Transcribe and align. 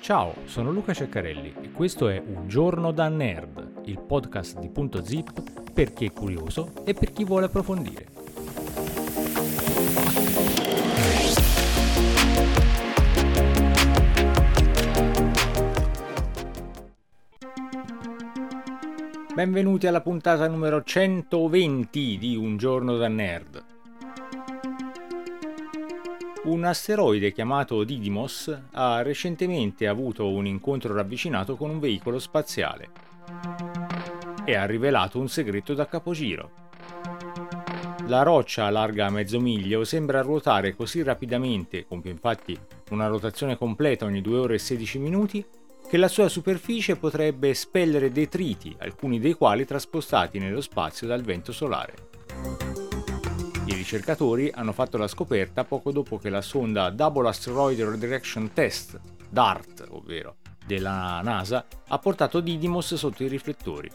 Ciao, 0.00 0.34
sono 0.46 0.70
Luca 0.70 0.94
Ceccarelli 0.94 1.54
e 1.60 1.70
questo 1.70 2.08
è 2.08 2.18
Un 2.18 2.48
giorno 2.48 2.92
da 2.92 3.08
nerd, 3.08 3.82
il 3.84 4.00
podcast 4.00 4.58
di 4.58 4.70
Punto 4.70 5.04
Zip 5.04 5.70
per 5.70 5.92
chi 5.92 6.06
è 6.06 6.12
curioso 6.12 6.72
e 6.84 6.94
per 6.94 7.12
chi 7.12 7.24
vuole 7.24 7.44
approfondire. 7.44 8.06
Benvenuti 19.34 19.86
alla 19.86 20.00
puntata 20.00 20.48
numero 20.48 20.82
120 20.82 22.16
di 22.18 22.34
Un 22.34 22.56
giorno 22.56 22.96
da 22.96 23.08
nerd. 23.08 23.67
Un 26.44 26.64
asteroide 26.64 27.32
chiamato 27.32 27.82
Didymos 27.82 28.56
ha 28.72 29.02
recentemente 29.02 29.88
avuto 29.88 30.28
un 30.28 30.46
incontro 30.46 30.94
ravvicinato 30.94 31.56
con 31.56 31.68
un 31.68 31.80
veicolo 31.80 32.18
spaziale 32.18 32.90
e 34.44 34.54
ha 34.54 34.64
rivelato 34.64 35.18
un 35.18 35.28
segreto 35.28 35.74
da 35.74 35.86
capogiro. 35.86 36.66
La 38.06 38.22
roccia 38.22 38.70
larga 38.70 39.10
mezzo 39.10 39.40
miglio 39.40 39.84
sembra 39.84 40.22
ruotare 40.22 40.74
così 40.74 41.02
rapidamente, 41.02 41.84
compie 41.86 42.12
infatti 42.12 42.58
una 42.90 43.08
rotazione 43.08 43.58
completa 43.58 44.06
ogni 44.06 44.22
2 44.22 44.38
ore 44.38 44.54
e 44.54 44.58
16 44.58 44.98
minuti, 44.98 45.44
che 45.88 45.96
la 45.96 46.08
sua 46.08 46.28
superficie 46.28 46.96
potrebbe 46.96 47.50
espellere 47.50 48.10
detriti, 48.12 48.74
alcuni 48.78 49.18
dei 49.18 49.34
quali 49.34 49.66
traspostati 49.66 50.38
nello 50.38 50.60
spazio 50.60 51.06
dal 51.06 51.22
vento 51.22 51.52
solare. 51.52 52.07
Ricercatori 53.88 54.50
hanno 54.54 54.74
fatto 54.74 54.98
la 54.98 55.08
scoperta 55.08 55.64
poco 55.64 55.90
dopo 55.92 56.18
che 56.18 56.28
la 56.28 56.42
sonda 56.42 56.90
Double 56.90 57.26
Asteroid 57.26 57.80
Redirection 57.80 58.52
Test, 58.52 59.00
DART, 59.30 59.86
ovvero 59.88 60.36
della 60.66 61.22
NASA, 61.22 61.64
ha 61.88 61.98
portato 61.98 62.40
Didymos 62.40 62.96
sotto 62.96 63.24
i 63.24 63.28
riflettori. 63.28 63.90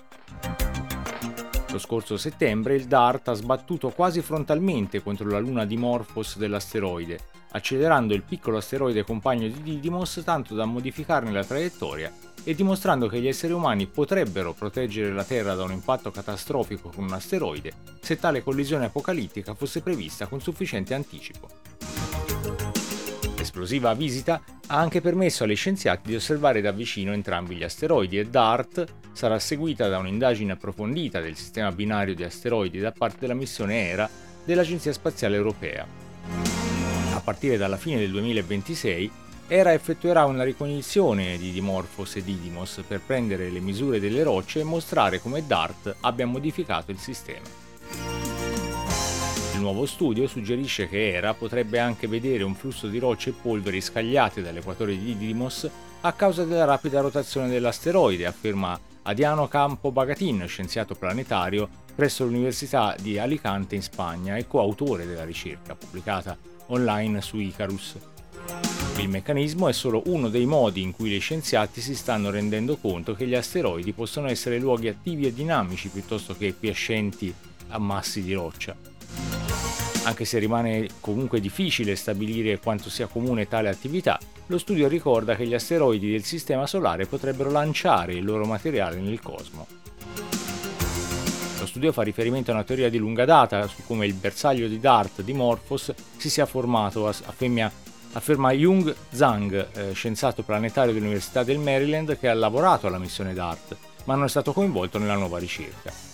Lo 1.73 1.79
scorso 1.79 2.17
settembre 2.17 2.75
il 2.75 2.85
DART 2.85 3.29
ha 3.29 3.33
sbattuto 3.33 3.89
quasi 3.89 4.21
frontalmente 4.21 5.01
contro 5.01 5.27
la 5.27 5.39
luna 5.39 5.65
di 5.65 5.75
Morphos 5.75 6.37
dell'asteroide, 6.37 7.19
accelerando 7.49 8.13
il 8.13 8.21
piccolo 8.21 8.57
asteroide 8.57 9.03
compagno 9.03 9.47
di 9.47 9.59
Didymos 9.59 10.21
tanto 10.23 10.53
da 10.53 10.65
modificarne 10.65 11.31
la 11.31 11.43
traiettoria 11.43 12.13
e 12.43 12.53
dimostrando 12.53 13.07
che 13.07 13.19
gli 13.19 13.27
esseri 13.27 13.53
umani 13.53 13.87
potrebbero 13.87 14.53
proteggere 14.53 15.11
la 15.11 15.23
Terra 15.23 15.55
da 15.55 15.63
un 15.63 15.71
impatto 15.71 16.11
catastrofico 16.11 16.89
con 16.89 17.05
un 17.05 17.13
asteroide 17.13 17.71
se 17.99 18.17
tale 18.17 18.43
collisione 18.43 18.85
apocalittica 18.85 19.55
fosse 19.55 19.81
prevista 19.81 20.27
con 20.27 20.41
sufficiente 20.41 20.93
anticipo. 20.93 21.49
L'esplosiva 23.53 23.93
visita 23.93 24.41
ha 24.65 24.79
anche 24.79 24.99
permesso 24.99 25.43
agli 25.43 25.55
scienziati 25.55 26.09
di 26.09 26.15
osservare 26.15 26.59
da 26.59 26.71
vicino 26.71 27.13
entrambi 27.13 27.55
gli 27.55 27.63
asteroidi 27.63 28.17
e 28.17 28.25
DART 28.25 28.83
sarà 29.11 29.37
seguita 29.37 29.87
da 29.89 29.99
un'indagine 29.99 30.53
approfondita 30.53 31.21
del 31.21 31.35
sistema 31.35 31.71
binario 31.71 32.15
di 32.15 32.23
asteroidi 32.23 32.79
da 32.79 32.91
parte 32.91 33.17
della 33.19 33.35
missione 33.35 33.89
ERA 33.89 34.09
dell'Agenzia 34.43 34.91
Spaziale 34.91 35.35
Europea. 35.35 35.85
A 37.13 37.19
partire 37.19 37.55
dalla 37.55 37.77
fine 37.77 37.99
del 37.99 38.09
2026 38.09 39.11
ERA 39.47 39.71
effettuerà 39.71 40.25
una 40.25 40.43
ricognizione 40.43 41.37
di 41.37 41.51
Dimorphos 41.51 42.15
e 42.15 42.23
Didymos 42.23 42.81
per 42.87 43.01
prendere 43.05 43.51
le 43.51 43.59
misure 43.59 43.99
delle 43.99 44.23
rocce 44.23 44.61
e 44.61 44.63
mostrare 44.63 45.21
come 45.21 45.45
DART 45.45 45.97
abbia 45.99 46.25
modificato 46.25 46.89
il 46.89 46.97
sistema 46.97 47.62
nuovo 49.63 49.85
studio 49.85 50.27
suggerisce 50.27 50.89
che 50.89 51.13
Era 51.13 51.33
potrebbe 51.33 51.79
anche 51.79 52.07
vedere 52.07 52.43
un 52.43 52.53
flusso 52.53 52.87
di 52.87 52.99
rocce 52.99 53.29
e 53.29 53.33
polveri 53.41 53.79
scagliate 53.79 54.41
dall'equatore 54.41 54.97
di 54.97 55.15
Didymos 55.15 55.69
a 56.01 56.11
causa 56.11 56.43
della 56.43 56.65
rapida 56.65 56.99
rotazione 56.99 57.47
dell'asteroide, 57.47 58.25
afferma 58.25 58.77
Adiano 59.03 59.47
Campo 59.47 59.91
Bagatin, 59.91 60.45
scienziato 60.47 60.95
planetario 60.95 61.69
presso 61.95 62.25
l'Università 62.25 62.95
di 62.99 63.17
Alicante 63.17 63.75
in 63.75 63.81
Spagna 63.81 64.35
e 64.35 64.47
coautore 64.47 65.05
della 65.05 65.23
ricerca 65.23 65.75
pubblicata 65.75 66.37
online 66.67 67.21
su 67.21 67.37
Icarus. 67.37 67.95
Il 68.97 69.07
meccanismo 69.07 69.69
è 69.69 69.73
solo 69.73 70.03
uno 70.07 70.27
dei 70.27 70.45
modi 70.45 70.81
in 70.81 70.91
cui 70.91 71.09
gli 71.09 71.19
scienziati 71.19 71.79
si 71.79 71.95
stanno 71.95 72.29
rendendo 72.29 72.75
conto 72.75 73.13
che 73.13 73.25
gli 73.25 73.35
asteroidi 73.35 73.93
possono 73.93 74.27
essere 74.27 74.59
luoghi 74.59 74.89
attivi 74.89 75.25
e 75.25 75.33
dinamici 75.33 75.87
piuttosto 75.87 76.35
che 76.35 76.53
quiescenti 76.55 77.33
a 77.69 77.77
massi 77.77 78.21
di 78.21 78.33
roccia 78.33 78.91
anche 80.03 80.25
se 80.25 80.37
rimane 80.39 80.87
comunque 80.99 81.39
difficile 81.39 81.95
stabilire 81.95 82.59
quanto 82.59 82.89
sia 82.89 83.07
comune 83.07 83.47
tale 83.47 83.69
attività, 83.69 84.19
lo 84.47 84.57
studio 84.57 84.87
ricorda 84.87 85.35
che 85.35 85.47
gli 85.47 85.53
asteroidi 85.53 86.11
del 86.11 86.23
Sistema 86.23 86.67
Solare 86.67 87.05
potrebbero 87.05 87.49
lanciare 87.49 88.13
il 88.13 88.25
loro 88.25 88.45
materiale 88.45 88.99
nel 88.99 89.21
cosmo. 89.21 89.65
Lo 91.59 91.65
studio 91.65 91.93
fa 91.93 92.01
riferimento 92.01 92.51
a 92.51 92.55
una 92.55 92.63
teoria 92.63 92.89
di 92.89 92.97
lunga 92.97 93.23
data 93.23 93.65
su 93.67 93.83
come 93.85 94.05
il 94.05 94.13
bersaglio 94.13 94.67
di 94.67 94.79
Dart 94.79 95.21
di 95.21 95.33
Morphos 95.33 95.93
si 96.17 96.29
sia 96.29 96.45
formato, 96.45 97.07
afferma, 97.07 97.71
afferma 98.11 98.51
Jung 98.51 98.93
Zhang, 99.11 99.67
eh, 99.73 99.93
scienziato 99.93 100.43
planetario 100.43 100.91
dell'Università 100.91 101.43
del 101.43 101.59
Maryland 101.59 102.17
che 102.19 102.27
ha 102.27 102.33
lavorato 102.33 102.87
alla 102.87 102.99
missione 102.99 103.33
Dart, 103.33 103.77
ma 104.03 104.15
non 104.15 104.25
è 104.25 104.29
stato 104.29 104.51
coinvolto 104.51 104.97
nella 104.97 105.15
nuova 105.15 105.39
ricerca 105.39 106.12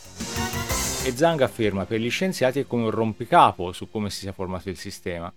e 1.06 1.16
Zhang 1.16 1.42
afferma 1.42 1.86
per 1.86 2.00
gli 2.00 2.10
scienziati 2.10 2.60
è 2.60 2.68
come 2.68 2.84
un 2.84 2.92
rompicapo 2.92 3.72
su 3.72 3.90
come 3.90 4.10
si 4.10 4.20
sia 4.20 4.34
formato 4.34 4.70
il 4.70 4.78
sistema. 4.78 5.34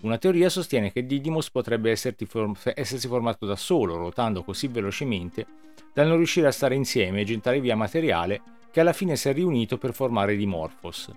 Una 0.00 0.18
teoria 0.18 0.48
sostiene 0.48 0.92
che 0.92 1.04
Didymos 1.04 1.50
potrebbe 1.50 1.90
essersi 1.90 3.06
formato 3.08 3.44
da 3.44 3.56
solo, 3.56 3.96
ruotando 3.96 4.42
così 4.42 4.68
velocemente 4.68 5.46
da 5.92 6.04
non 6.04 6.16
riuscire 6.16 6.46
a 6.46 6.52
stare 6.52 6.74
insieme 6.74 7.20
e 7.20 7.24
gettare 7.24 7.60
via 7.60 7.76
materiale 7.76 8.40
che 8.70 8.80
alla 8.80 8.92
fine 8.92 9.16
si 9.16 9.28
è 9.28 9.32
riunito 9.32 9.78
per 9.78 9.92
formare 9.92 10.36
Dimorphos. 10.36 11.10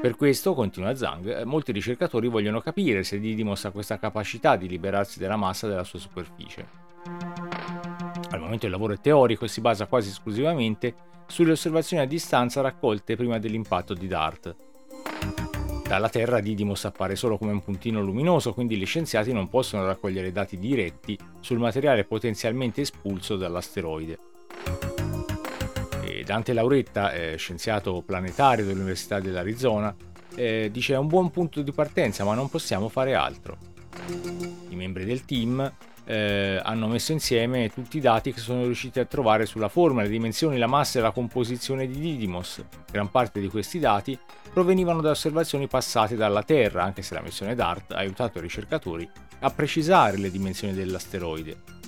Per 0.00 0.14
questo, 0.14 0.54
continua 0.54 0.94
Zhang, 0.94 1.42
molti 1.42 1.72
ricercatori 1.72 2.28
vogliono 2.28 2.60
capire 2.60 3.02
se 3.02 3.18
Didymos 3.18 3.64
ha 3.64 3.70
questa 3.70 3.98
capacità 3.98 4.56
di 4.56 4.68
liberarsi 4.68 5.18
della 5.18 5.36
massa 5.36 5.66
della 5.66 5.84
sua 5.84 5.98
superficie. 5.98 6.68
Al 8.30 8.40
momento 8.40 8.66
il 8.66 8.72
lavoro 8.72 8.92
è 8.92 9.00
teorico 9.00 9.46
e 9.46 9.48
si 9.48 9.60
basa 9.60 9.86
quasi 9.86 10.10
esclusivamente 10.10 10.94
sulle 11.30 11.52
osservazioni 11.52 12.02
a 12.02 12.06
distanza 12.06 12.60
raccolte 12.60 13.16
prima 13.16 13.38
dell'impatto 13.38 13.94
di 13.94 14.06
DART. 14.06 14.56
Dalla 15.86 16.08
Terra 16.08 16.40
Didymos 16.40 16.84
appare 16.84 17.16
solo 17.16 17.38
come 17.38 17.52
un 17.52 17.62
puntino 17.62 18.00
luminoso, 18.00 18.52
quindi 18.52 18.76
gli 18.76 18.86
scienziati 18.86 19.32
non 19.32 19.48
possono 19.48 19.86
raccogliere 19.86 20.30
dati 20.30 20.58
diretti 20.58 21.18
sul 21.40 21.58
materiale 21.58 22.04
potenzialmente 22.04 22.82
espulso 22.82 23.36
dall'asteroide. 23.36 24.18
E 26.02 26.22
Dante 26.24 26.52
Lauretta, 26.52 27.12
eh, 27.12 27.36
scienziato 27.36 28.02
planetario 28.04 28.64
dell'Università 28.64 29.18
dell'Arizona, 29.20 29.94
eh, 30.34 30.68
dice 30.70 30.94
è 30.94 30.98
un 30.98 31.08
buon 31.08 31.30
punto 31.30 31.60
di 31.60 31.72
partenza 31.72 32.24
ma 32.24 32.34
non 32.34 32.48
possiamo 32.48 32.88
fare 32.88 33.14
altro. 33.14 33.56
I 34.68 34.76
membri 34.76 35.04
del 35.04 35.24
team 35.24 35.72
eh, 36.10 36.60
hanno 36.60 36.88
messo 36.88 37.12
insieme 37.12 37.70
tutti 37.72 37.98
i 37.98 38.00
dati 38.00 38.32
che 38.32 38.40
sono 38.40 38.64
riusciti 38.64 38.98
a 38.98 39.04
trovare 39.04 39.46
sulla 39.46 39.68
forma, 39.68 40.02
le 40.02 40.08
dimensioni, 40.08 40.58
la 40.58 40.66
massa 40.66 40.98
e 40.98 41.02
la 41.02 41.12
composizione 41.12 41.86
di 41.86 42.00
Didymos. 42.00 42.64
Gran 42.90 43.12
parte 43.12 43.38
di 43.38 43.46
questi 43.46 43.78
dati 43.78 44.18
provenivano 44.52 45.00
da 45.00 45.10
osservazioni 45.10 45.68
passate 45.68 46.16
dalla 46.16 46.42
Terra, 46.42 46.82
anche 46.82 47.02
se 47.02 47.14
la 47.14 47.20
missione 47.20 47.54
DART 47.54 47.92
ha 47.92 47.98
aiutato 47.98 48.38
i 48.38 48.40
ricercatori 48.40 49.08
a 49.38 49.50
precisare 49.50 50.16
le 50.16 50.32
dimensioni 50.32 50.74
dell'asteroide. 50.74 51.78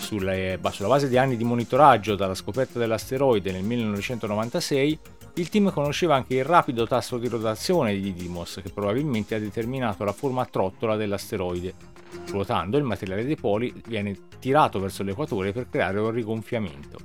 Sulle, 0.00 0.58
sulla 0.70 0.88
base 0.88 1.08
di 1.08 1.18
anni 1.18 1.36
di 1.36 1.44
monitoraggio 1.44 2.14
dalla 2.14 2.34
scoperta 2.34 2.78
dell'asteroide 2.78 3.52
nel 3.52 3.64
1996, 3.64 4.98
il 5.34 5.48
team 5.50 5.70
conosceva 5.72 6.14
anche 6.14 6.36
il 6.36 6.44
rapido 6.44 6.86
tasso 6.86 7.18
di 7.18 7.28
rotazione 7.28 7.92
di 7.92 8.00
Didymos, 8.00 8.60
che 8.62 8.70
probabilmente 8.70 9.34
ha 9.34 9.38
determinato 9.38 10.04
la 10.04 10.12
forma 10.12 10.46
trottola 10.46 10.96
dell'asteroide. 10.96 11.92
Ruotando, 12.26 12.76
il 12.76 12.84
materiale 12.84 13.24
dei 13.24 13.36
poli 13.36 13.72
viene 13.86 14.16
tirato 14.38 14.80
verso 14.80 15.02
l'equatore 15.02 15.52
per 15.52 15.68
creare 15.68 15.98
un 15.98 16.10
rigonfiamento. 16.10 16.98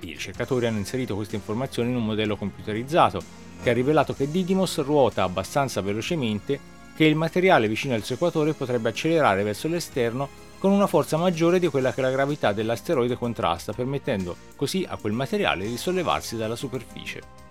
I 0.00 0.12
ricercatori 0.12 0.66
hanno 0.66 0.78
inserito 0.78 1.14
queste 1.14 1.36
informazioni 1.36 1.90
in 1.90 1.96
un 1.96 2.04
modello 2.04 2.36
computerizzato 2.36 3.20
che 3.62 3.70
ha 3.70 3.72
rivelato 3.72 4.14
che 4.14 4.30
Didymos 4.30 4.82
ruota 4.82 5.22
abbastanza 5.22 5.80
velocemente 5.80 6.72
che 6.94 7.04
il 7.04 7.16
materiale 7.16 7.68
vicino 7.68 7.94
al 7.94 8.04
suo 8.04 8.14
equatore 8.14 8.52
potrebbe 8.52 8.90
accelerare 8.90 9.42
verso 9.42 9.68
l'esterno 9.68 10.28
con 10.58 10.72
una 10.72 10.86
forza 10.86 11.16
maggiore 11.16 11.58
di 11.58 11.68
quella 11.68 11.92
che 11.92 12.00
la 12.00 12.10
gravità 12.10 12.52
dell'asteroide 12.52 13.16
contrasta, 13.16 13.72
permettendo 13.72 14.36
così 14.56 14.86
a 14.88 14.96
quel 14.96 15.12
materiale 15.12 15.66
di 15.66 15.76
sollevarsi 15.76 16.36
dalla 16.36 16.56
superficie. 16.56 17.43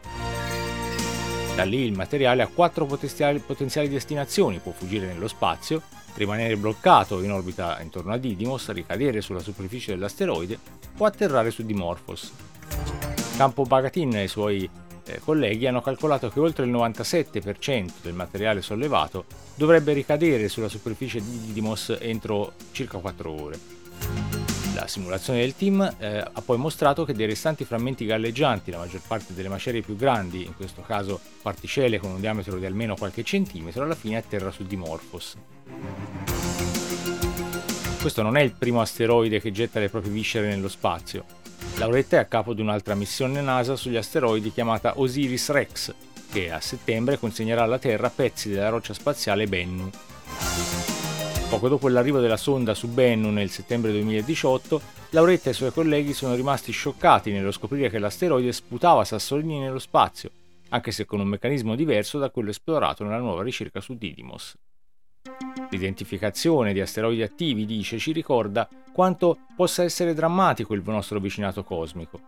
Da 1.55 1.63
lì 1.65 1.85
il 1.85 1.93
materiale 1.93 2.41
ha 2.41 2.47
quattro 2.47 2.87
potenziali, 2.87 3.37
potenziali 3.37 3.87
destinazioni, 3.87 4.57
può 4.57 4.71
fuggire 4.71 5.05
nello 5.05 5.27
spazio, 5.27 5.83
rimanere 6.15 6.57
bloccato 6.57 7.21
in 7.21 7.31
orbita 7.31 7.79
intorno 7.79 8.11
a 8.11 8.17
Didymos, 8.17 8.71
ricadere 8.71 9.21
sulla 9.21 9.39
superficie 9.39 9.91
dell'asteroide 9.91 10.57
o 10.97 11.05
atterrare 11.05 11.51
su 11.51 11.63
Dimorphos. 11.63 12.31
Campo 13.37 13.63
Bagatin 13.63 14.15
e 14.15 14.23
i 14.23 14.27
suoi 14.27 14.67
eh, 15.05 15.19
colleghi 15.23 15.67
hanno 15.67 15.81
calcolato 15.81 16.29
che 16.29 16.39
oltre 16.39 16.65
il 16.65 16.71
97% 16.71 17.91
del 18.01 18.13
materiale 18.13 18.63
sollevato 18.63 19.25
dovrebbe 19.53 19.93
ricadere 19.93 20.49
sulla 20.49 20.69
superficie 20.69 21.21
di 21.21 21.39
Didymos 21.39 21.95
entro 21.99 22.53
circa 22.71 22.97
4 22.97 23.31
ore. 23.31 23.82
La 24.83 24.89
simulazione 24.89 25.39
del 25.39 25.55
team 25.55 25.95
eh, 25.97 26.17
ha 26.17 26.41
poi 26.43 26.57
mostrato 26.57 27.05
che 27.05 27.13
dei 27.13 27.25
restanti 27.25 27.63
frammenti 27.63 28.05
galleggianti, 28.05 28.69
la 28.69 28.79
maggior 28.79 28.99
parte 29.07 29.33
delle 29.33 29.47
macerie 29.47 29.79
più 29.79 29.95
grandi, 29.95 30.43
in 30.43 30.53
questo 30.57 30.81
caso 30.81 31.21
particelle 31.41 31.99
con 31.99 32.11
un 32.11 32.19
diametro 32.19 32.57
di 32.57 32.65
almeno 32.65 32.93
qualche 32.93 33.23
centimetro, 33.23 33.83
alla 33.83 33.95
fine 33.95 34.17
atterra 34.17 34.51
su 34.51 34.65
Dimorphos. 34.65 35.37
Questo 38.01 38.21
non 38.23 38.35
è 38.35 38.41
il 38.41 38.51
primo 38.51 38.81
asteroide 38.81 39.39
che 39.39 39.53
getta 39.53 39.79
le 39.79 39.87
proprie 39.87 40.11
viscere 40.11 40.49
nello 40.49 40.67
spazio. 40.67 41.23
Lauretta 41.77 42.17
è 42.17 42.19
a 42.19 42.25
capo 42.25 42.53
di 42.53 42.59
un'altra 42.59 42.93
missione 42.93 43.39
NASA 43.39 43.77
sugli 43.77 43.95
asteroidi 43.95 44.51
chiamata 44.51 44.99
Osiris-Rex, 44.99 45.93
che 46.29 46.51
a 46.51 46.59
settembre 46.59 47.17
consegnerà 47.17 47.63
alla 47.63 47.79
Terra 47.79 48.09
pezzi 48.09 48.49
della 48.49 48.67
roccia 48.67 48.93
spaziale 48.93 49.47
Bennu. 49.47 49.89
Poco 51.53 51.69
dopo 51.69 51.87
l'arrivo 51.87 52.19
della 52.19 52.35
sonda 52.35 52.73
su 52.73 52.87
Bennu 52.87 53.29
nel 53.29 53.51
settembre 53.51 53.91
2018, 53.91 54.81
Lauretta 55.11 55.49
e 55.49 55.51
i 55.51 55.55
suoi 55.55 55.71
colleghi 55.71 56.11
sono 56.11 56.33
rimasti 56.33 56.71
scioccati 56.71 57.31
nello 57.31 57.51
scoprire 57.51 57.91
che 57.91 57.99
l'asteroide 57.99 58.51
sputava 58.51 59.05
sassolini 59.05 59.59
nello 59.59 59.77
spazio, 59.77 60.31
anche 60.69 60.91
se 60.91 61.05
con 61.05 61.19
un 61.19 61.27
meccanismo 61.27 61.75
diverso 61.75 62.17
da 62.17 62.31
quello 62.31 62.49
esplorato 62.49 63.03
nella 63.03 63.19
nuova 63.19 63.43
ricerca 63.43 63.81
su 63.81 63.95
Didymos. 63.95 64.55
L'identificazione 65.69 66.73
di 66.73 66.81
asteroidi 66.81 67.21
attivi, 67.21 67.67
dice, 67.67 67.99
ci 67.99 68.13
ricorda 68.13 68.67
quanto 68.91 69.37
possa 69.55 69.83
essere 69.83 70.15
drammatico 70.15 70.73
il 70.73 70.81
nostro 70.83 71.19
vicinato 71.19 71.63
cosmico. 71.63 72.19